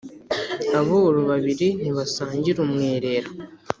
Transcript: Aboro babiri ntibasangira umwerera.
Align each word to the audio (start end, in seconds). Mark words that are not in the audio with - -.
Aboro 0.79 1.19
babiri 1.29 1.67
ntibasangira 1.79 2.57
umwerera. 2.65 3.29